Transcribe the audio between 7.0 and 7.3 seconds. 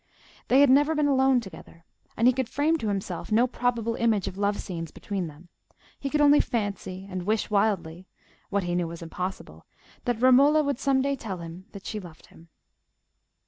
and